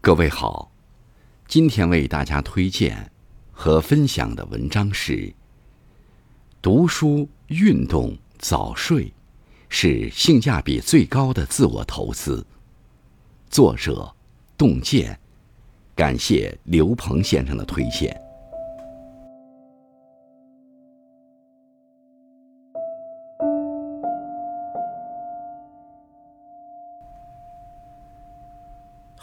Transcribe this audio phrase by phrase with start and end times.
[0.00, 0.70] 各位好，
[1.48, 3.10] 今天为大家推荐
[3.50, 5.34] 和分享的文章是：
[6.62, 9.12] 读书、运动、早睡
[9.68, 12.46] 是性价比最高的自我投资。
[13.50, 14.14] 作者：
[14.56, 15.18] 洞见，
[15.96, 18.16] 感谢刘鹏先生的推荐。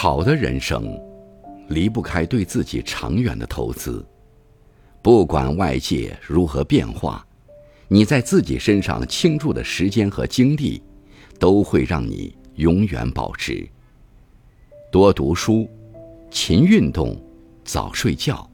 [0.00, 0.96] 好的人生，
[1.70, 4.06] 离不开对自己长远的投资。
[5.02, 7.26] 不管外界如何变化，
[7.88, 10.80] 你在自己身上倾注的时间和精力，
[11.40, 13.68] 都会让你永远保值。
[14.92, 15.68] 多读书，
[16.30, 17.20] 勤运动，
[17.64, 18.48] 早睡觉，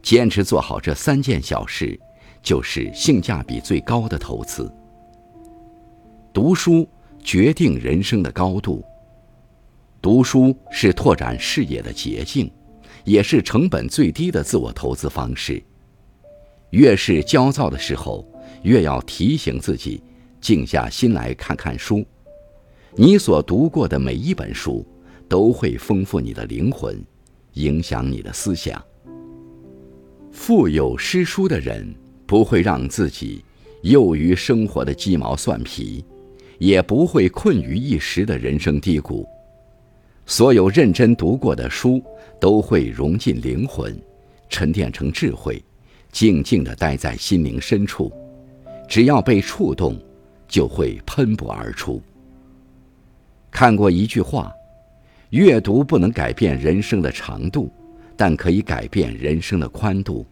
[0.00, 1.98] 坚持做好这三件小事，
[2.40, 4.72] 就是性价比最高的投资。
[6.32, 6.88] 读书
[7.20, 8.84] 决定人生的高度。
[10.00, 12.48] 读书是拓展视野的捷径，
[13.04, 15.60] 也是成本最低的自我投资方式。
[16.70, 18.26] 越是焦躁的时候，
[18.62, 20.00] 越要提醒自己，
[20.40, 22.04] 静下心来看看书。
[22.94, 24.86] 你所读过的每一本书，
[25.28, 27.02] 都会丰富你的灵魂，
[27.54, 28.80] 影响你的思想。
[30.30, 31.92] 腹有诗书的人，
[32.24, 33.44] 不会让自己
[33.82, 36.04] 囿于生活的鸡毛蒜皮，
[36.58, 39.26] 也不会困于一时的人生低谷。
[40.30, 42.02] 所有认真读过的书，
[42.38, 43.98] 都会融进灵魂，
[44.50, 45.64] 沉淀成智慧，
[46.12, 48.12] 静静地待在心灵深处。
[48.86, 49.98] 只要被触动，
[50.46, 52.02] 就会喷薄而出。
[53.50, 54.52] 看过一句话：
[55.30, 57.70] 阅读不能改变人生的长度，
[58.14, 60.26] 但可以改变人生的宽度。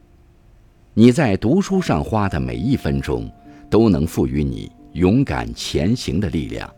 [0.92, 3.30] 你在读书上花的每一分钟，
[3.70, 6.70] 都能赋予你勇敢前行的力量，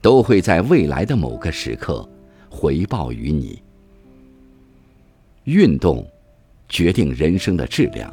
[0.00, 2.08] 都会在未来的某个时刻。
[2.56, 3.62] 回报于你。
[5.44, 6.04] 运动
[6.70, 8.10] 决定人生的质量。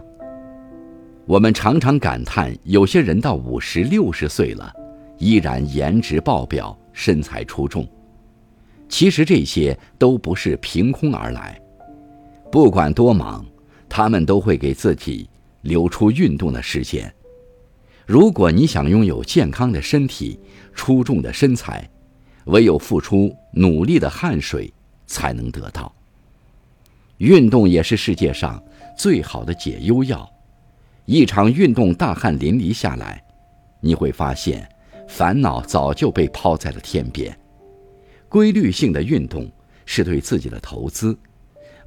[1.26, 4.70] 我们常常感叹，有些人到五十六十岁了，
[5.18, 7.88] 依然颜值爆表，身材出众。
[8.90, 11.58] 其实这些都不是凭空而来。
[12.52, 13.46] 不管多忙，
[13.88, 15.30] 他们都会给自己
[15.62, 17.12] 留出运动的时间。
[18.06, 20.38] 如果你想拥有健康的身体、
[20.74, 21.90] 出众的身材，
[22.46, 24.72] 唯有付出努力的汗水，
[25.06, 25.94] 才能得到。
[27.18, 28.62] 运动也是世界上
[28.98, 30.30] 最好的解忧药。
[31.06, 33.24] 一场运动大汗淋漓下来，
[33.82, 34.68] 你会发现
[35.08, 37.38] 烦恼早就被抛在了天边。
[38.28, 39.50] 规律性的运动
[39.86, 41.18] 是对自己的投资。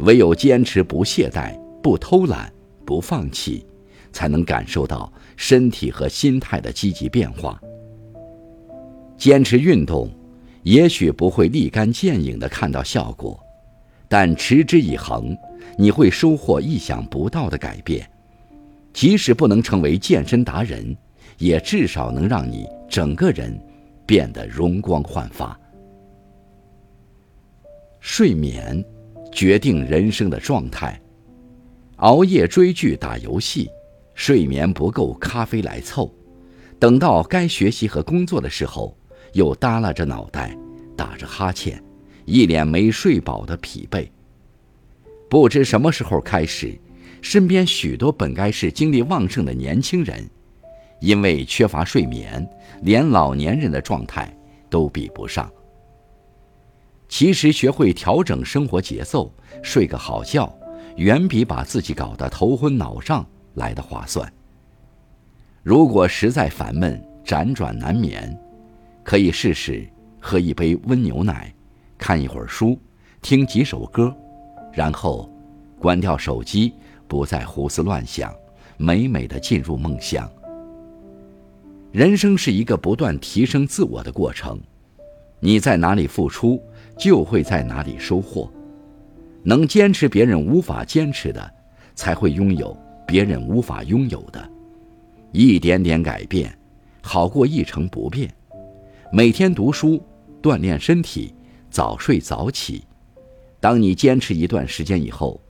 [0.00, 2.52] 唯有坚持不懈怠、不偷懒、
[2.84, 3.66] 不放弃，
[4.12, 7.58] 才能感受到身体和心态的积极变化。
[9.16, 10.10] 坚持运动。
[10.66, 13.40] 也许不会立竿见影的看到效果，
[14.08, 15.38] 但持之以恒，
[15.78, 18.04] 你会收获意想不到的改变。
[18.92, 20.96] 即使不能成为健身达人，
[21.38, 23.56] 也至少能让你整个人
[24.04, 25.56] 变得容光焕发。
[28.00, 28.84] 睡眠
[29.30, 31.00] 决定人生的状态，
[31.98, 33.70] 熬夜追剧、打游戏，
[34.14, 36.12] 睡眠不够，咖啡来凑，
[36.80, 38.92] 等到该学习和工作的时候。
[39.32, 40.56] 又耷拉着脑袋，
[40.96, 41.82] 打着哈欠，
[42.24, 44.08] 一脸没睡饱的疲惫。
[45.28, 46.78] 不知什么时候开始，
[47.20, 50.28] 身边许多本该是精力旺盛的年轻人，
[51.00, 52.48] 因为缺乏睡眠，
[52.82, 54.32] 连老年人的状态
[54.70, 55.50] 都比不上。
[57.08, 59.32] 其实，学会调整生活节奏，
[59.62, 60.52] 睡个好觉，
[60.96, 64.32] 远比把自己搞得头昏脑胀来的划算。
[65.62, 68.36] 如果实在烦闷、辗转难眠，
[69.06, 71.54] 可以试试喝一杯温牛奶，
[71.96, 72.76] 看一会儿书，
[73.22, 74.12] 听几首歌，
[74.72, 75.30] 然后
[75.78, 76.72] 关掉手机，
[77.06, 78.34] 不再胡思乱想，
[78.76, 80.28] 美美的进入梦乡。
[81.92, 84.58] 人生是一个不断提升自我的过程，
[85.38, 86.60] 你在哪里付出，
[86.98, 88.52] 就会在哪里收获。
[89.44, 91.48] 能坚持别人无法坚持的，
[91.94, 92.76] 才会拥有
[93.06, 94.50] 别人无法拥有的。
[95.30, 96.52] 一点点改变，
[97.00, 98.28] 好过一成不变。
[99.16, 99.98] 每天读书，
[100.42, 101.32] 锻炼身体，
[101.70, 102.84] 早睡早起。
[103.58, 105.40] 当你坚持一段时间以后，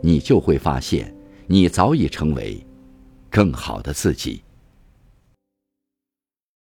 [0.00, 1.14] 你就会发现，
[1.46, 2.60] 你早已成为
[3.30, 4.42] 更好的自己。